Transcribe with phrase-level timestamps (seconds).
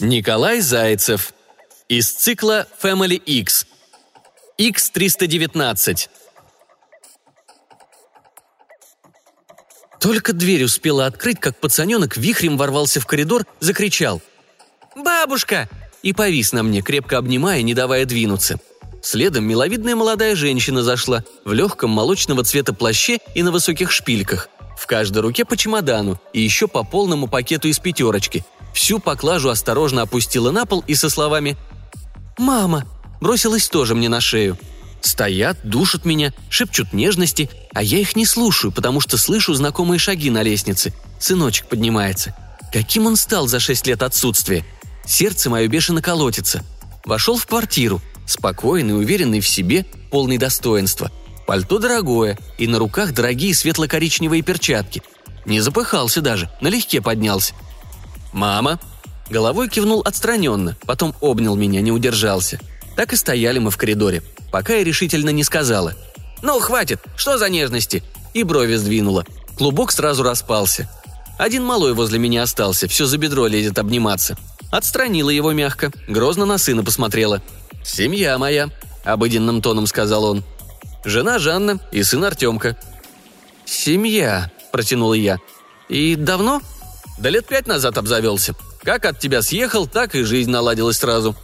[0.00, 1.32] Николай Зайцев.
[1.88, 3.66] Из цикла Family X.
[4.58, 6.08] X319.
[9.98, 14.20] Только дверь успела открыть, как пацаненок вихрем ворвался в коридор, закричал
[14.94, 15.66] «Бабушка!»
[16.02, 18.60] и повис на мне, крепко обнимая, не давая двинуться.
[19.00, 24.50] Следом миловидная молодая женщина зашла в легком молочного цвета плаще и на высоких шпильках.
[24.86, 28.44] Каждой руке по чемодану и еще по полному пакету из пятерочки.
[28.72, 31.56] Всю поклажу осторожно опустила на пол и со словами
[32.38, 32.86] «Мама!»
[33.20, 34.58] бросилась тоже мне на шею.
[35.00, 40.30] Стоят, душат меня, шепчут нежности, а я их не слушаю, потому что слышу знакомые шаги
[40.30, 40.92] на лестнице.
[41.18, 42.34] Сыночек поднимается.
[42.72, 44.64] Каким он стал за шесть лет отсутствия?
[45.06, 46.64] Сердце мое бешено колотится.
[47.04, 51.10] Вошел в квартиру, спокойный, уверенный в себе, полный достоинства.
[51.46, 55.02] Пальто дорогое, и на руках дорогие светло-коричневые перчатки.
[55.44, 57.54] Не запыхался даже, налегке поднялся.
[58.32, 58.80] «Мама!»
[59.30, 62.60] Головой кивнул отстраненно, потом обнял меня, не удержался.
[62.96, 65.94] Так и стояли мы в коридоре, пока я решительно не сказала.
[66.42, 67.00] «Ну, хватит!
[67.16, 68.02] Что за нежности?»
[68.34, 69.24] И брови сдвинула.
[69.56, 70.90] Клубок сразу распался.
[71.38, 74.36] Один малой возле меня остался, все за бедро лезет обниматься.
[74.70, 77.42] Отстранила его мягко, грозно на сына посмотрела.
[77.84, 78.70] «Семья моя»,—
[79.04, 80.44] обыденным тоном сказал он.
[81.06, 82.76] «Жена Жанна и сын Артемка».
[83.64, 85.38] «Семья»,— протянула я.
[85.88, 86.60] «И давно?»
[87.18, 88.56] «Да лет пять назад обзавелся.
[88.82, 91.36] Как от тебя съехал, так и жизнь наладилась сразу».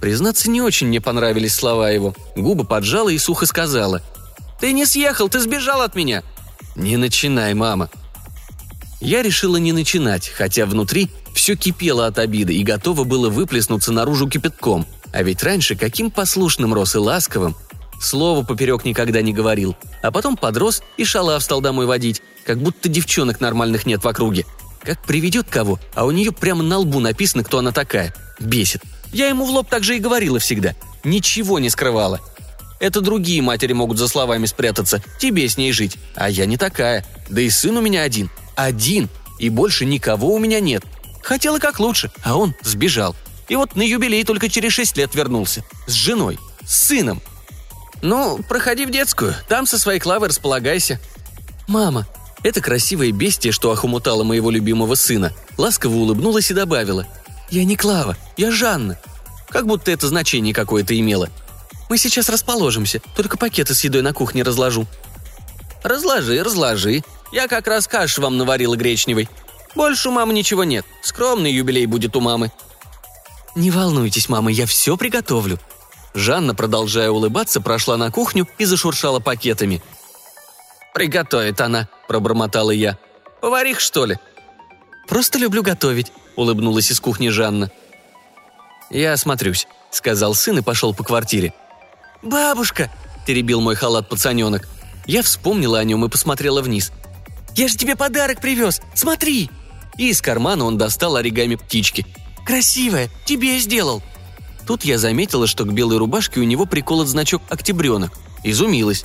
[0.00, 2.14] Признаться, не очень мне понравились слова его.
[2.34, 4.02] Губы поджала и сухо сказала.
[4.60, 6.24] «Ты не съехал, ты сбежал от меня!»
[6.74, 7.88] «Не начинай, мама!»
[9.00, 14.28] Я решила не начинать, хотя внутри все кипело от обиды и готово было выплеснуться наружу
[14.28, 14.84] кипятком.
[15.12, 17.54] А ведь раньше каким послушным рос и ласковым.
[18.00, 19.76] Слово поперек никогда не говорил.
[20.02, 24.44] А потом подрос и шалав стал домой водить, как будто девчонок нормальных нет в округе.
[24.82, 28.14] Как приведет кого, а у нее прямо на лбу написано, кто она такая.
[28.38, 28.82] Бесит.
[29.12, 30.74] Я ему в лоб так же и говорила всегда.
[31.02, 32.20] Ничего не скрывала.
[32.78, 35.96] Это другие матери могут за словами спрятаться, тебе с ней жить.
[36.14, 37.06] А я не такая.
[37.28, 38.30] Да и сын у меня один.
[38.54, 39.08] Один.
[39.38, 40.84] И больше никого у меня нет.
[41.22, 43.16] Хотела как лучше, а он сбежал.
[43.48, 45.64] И вот на юбилей только через шесть лет вернулся.
[45.86, 46.38] С женой.
[46.64, 47.22] С сыном.
[48.02, 51.00] Ну, проходи в детскую, там со своей Клавой располагайся.
[51.66, 52.06] Мама,
[52.42, 57.06] это красивое бестие, что охомутало моего любимого сына, ласково улыбнулась и добавила.
[57.50, 58.98] «Я не Клава, я Жанна».
[59.48, 61.30] Как будто это значение какое-то имело.
[61.88, 64.86] «Мы сейчас расположимся, только пакеты с едой на кухне разложу».
[65.82, 67.02] «Разложи, разложи.
[67.32, 69.28] Я как раз каш вам наварила гречневой.
[69.76, 70.84] Больше у мамы ничего нет.
[71.02, 72.50] Скромный юбилей будет у мамы».
[73.54, 75.60] «Не волнуйтесь, мама, я все приготовлю».
[76.16, 79.82] Жанна, продолжая улыбаться, прошла на кухню и зашуршала пакетами.
[80.94, 82.98] «Приготовит она»,– пробормотала я.
[83.42, 84.18] «Поварих, что ли?»
[85.06, 87.70] «Просто люблю готовить»,– улыбнулась из кухни Жанна.
[88.90, 91.52] «Я осмотрюсь»,– сказал сын и пошел по квартире.
[92.22, 92.90] «Бабушка!»–
[93.26, 94.66] теребил мой халат пацаненок.
[95.06, 96.92] Я вспомнила о нем и посмотрела вниз.
[97.54, 98.80] «Я же тебе подарок привез!
[98.94, 99.50] Смотри!»
[99.98, 102.06] и из кармана он достал оригами птички.
[102.44, 103.10] «Красивая!
[103.24, 104.02] Тебе сделал!»
[104.66, 108.12] Тут я заметила, что к белой рубашке у него приколот значок «Октябренок».
[108.42, 109.04] Изумилась.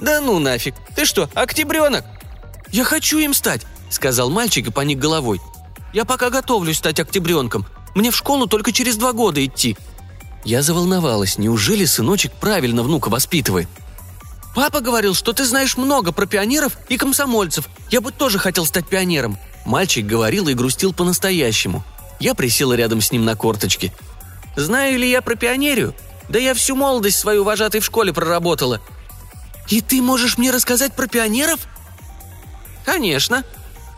[0.00, 0.74] «Да ну нафиг!
[0.94, 2.04] Ты что, октябренок?»
[2.70, 5.40] «Я хочу им стать!»– сказал мальчик и поник головой.
[5.92, 7.66] «Я пока готовлюсь стать октябренком.
[7.94, 9.76] Мне в школу только через два года идти».
[10.44, 11.38] Я заволновалась.
[11.38, 13.68] Неужели сыночек правильно внука воспитывает?
[14.54, 17.68] «Папа говорил, что ты знаешь много про пионеров и комсомольцев.
[17.90, 21.82] Я бы тоже хотел стать пионером», Мальчик говорил и грустил по-настоящему.
[22.20, 23.92] Я присела рядом с ним на корточки.
[24.56, 25.94] «Знаю ли я про пионерию?
[26.28, 28.80] Да я всю молодость свою вожатой в школе проработала».
[29.68, 31.60] «И ты можешь мне рассказать про пионеров?»
[32.84, 33.44] «Конечно».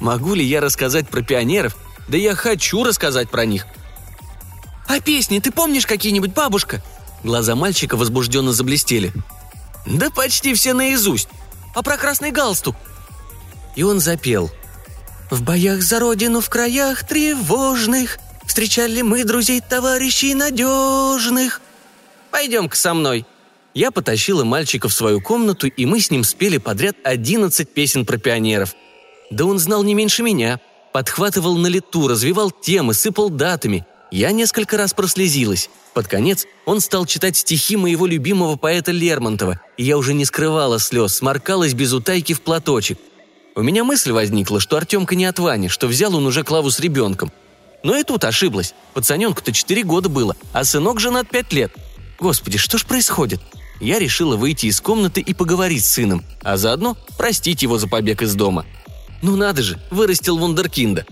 [0.00, 1.76] «Могу ли я рассказать про пионеров?
[2.08, 3.66] Да я хочу рассказать про них».
[4.88, 6.82] «А песни ты помнишь какие-нибудь, бабушка?»
[7.22, 9.12] Глаза мальчика возбужденно заблестели.
[9.86, 11.28] «Да почти все наизусть.
[11.74, 12.76] А про красный галстук?»
[13.76, 14.50] И он запел–
[15.32, 18.18] в боях за родину в краях тревожных
[18.52, 21.62] Встречали мы друзей, товарищей надежных.
[22.30, 23.24] Пойдем-ка со мной».
[23.72, 28.18] Я потащила мальчика в свою комнату, и мы с ним спели подряд одиннадцать песен про
[28.18, 28.74] пионеров.
[29.30, 30.60] Да он знал не меньше меня.
[30.92, 33.86] Подхватывал на лету, развивал темы, сыпал датами.
[34.10, 35.70] Я несколько раз прослезилась.
[35.94, 40.78] Под конец он стал читать стихи моего любимого поэта Лермонтова, и я уже не скрывала
[40.78, 42.98] слез, сморкалась без утайки в платочек–
[43.54, 46.80] у меня мысль возникла, что Артемка не от Вани, что взял он уже Клаву с
[46.80, 47.30] ребенком.
[47.82, 48.74] Но и тут ошиблась.
[48.94, 51.72] Пацаненку-то четыре года было, а сынок женат пять лет.
[52.18, 53.40] Господи, что ж происходит?
[53.80, 58.22] Я решила выйти из комнаты и поговорить с сыном, а заодно простить его за побег
[58.22, 58.64] из дома.
[59.22, 61.04] Ну надо же, вырастил вундеркинда.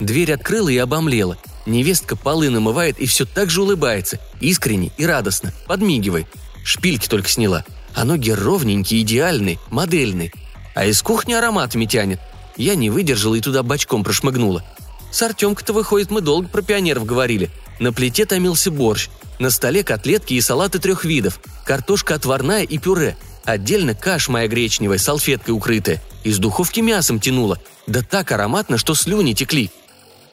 [0.00, 1.38] Дверь открыла и обомлела.
[1.64, 6.26] Невестка полы намывает и все так же улыбается, искренне и радостно, подмигивает.
[6.64, 7.64] Шпильки только сняла.
[7.94, 10.32] А ноги ровненькие, идеальные, модельные.
[10.74, 12.20] А из кухни ароматами тянет.
[12.58, 14.62] Я не выдержала и туда бочком прошмыгнула.
[15.10, 17.50] С Артемкой-то, выходит, мы долго про пионеров говорили.
[17.78, 19.08] На плите томился борщ.
[19.38, 21.40] На столе котлетки и салаты трех видов.
[21.64, 23.16] Картошка отварная и пюре.
[23.44, 26.02] Отдельно каш моя гречневая, салфеткой укрытая.
[26.24, 27.60] Из духовки мясом тянуло.
[27.86, 29.70] Да так ароматно, что слюни текли.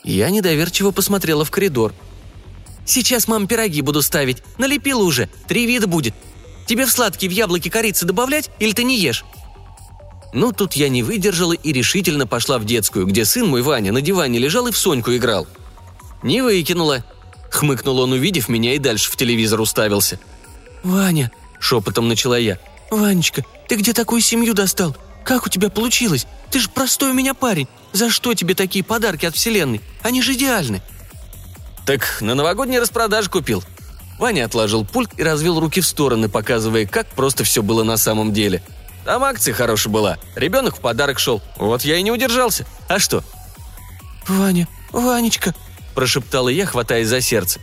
[0.04, 1.94] Я недоверчиво посмотрела в коридор.
[2.86, 4.44] «Сейчас, мам, пироги буду ставить.
[4.58, 5.30] Налепила уже.
[5.48, 6.14] Три вида будет.
[6.66, 9.24] Тебе в сладкие в яблоки корицы добавлять или ты не ешь?»
[10.33, 14.01] Ну, тут я не выдержала и решительно пошла в детскую, где сын мой Ваня на
[14.01, 15.47] диване лежал и в Соньку играл.
[16.24, 17.06] «Не выкинула»,—
[17.51, 20.19] хмыкнул он, увидев меня, и дальше в телевизор уставился.
[20.83, 22.57] «Ваня»,— шепотом начала я,—
[22.89, 24.95] «Ванечка, ты где такую семью достал?
[25.24, 26.25] Как у тебя получилось?
[26.51, 27.68] Ты же простой у меня парень.
[27.91, 29.81] За что тебе такие подарки от Вселенной?
[30.01, 30.81] Они же идеальны».
[31.85, 33.63] «Так на новогодний распродаж купил».
[34.18, 38.33] Ваня отложил пульт и развел руки в стороны, показывая, как просто все было на самом
[38.33, 38.63] деле—
[39.06, 40.18] там акция хорошая была.
[40.36, 41.42] Ребенок в подарок шел.
[41.58, 42.66] Вот я и не удержался.
[42.88, 43.24] А что?»
[44.28, 45.54] «Ваня, Ванечка»,–
[45.96, 47.60] прошептала я, хватаясь за сердце.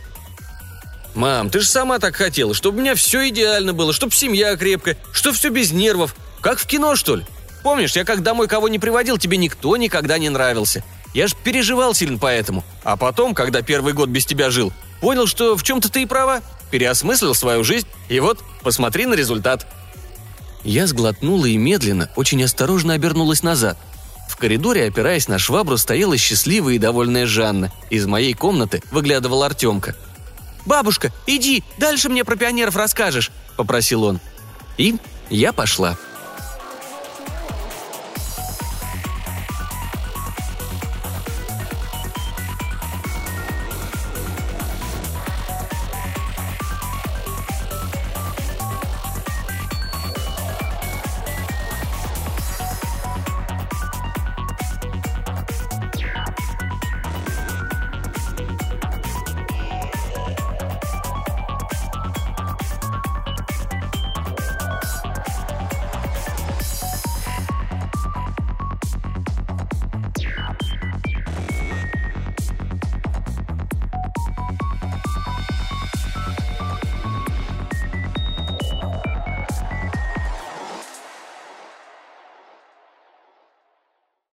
[1.15, 4.97] «Мам, ты же сама так хотела, чтобы у меня все идеально было, чтобы семья крепкая,
[5.11, 6.15] что все без нервов.
[6.39, 7.25] Как в кино, что ли?
[7.63, 10.83] Помнишь, я как домой кого не приводил, тебе никто никогда не нравился.
[11.13, 12.63] Я ж переживал сильно по этому.
[12.83, 14.71] А потом, когда первый год без тебя жил,
[15.01, 16.41] понял, что в чем-то ты и права.
[16.71, 19.67] Переосмыслил свою жизнь, и вот, посмотри на результат».
[20.63, 23.77] Я сглотнула и медленно, очень осторожно обернулась назад.
[24.29, 27.71] В коридоре, опираясь на швабру, стояла счастливая и довольная Жанна.
[27.89, 29.95] Из моей комнаты выглядывал Артемка.
[30.65, 34.19] «Бабушка, иди, дальше мне про пионеров расскажешь»,– попросил он.
[34.77, 34.95] И
[35.29, 35.97] я пошла.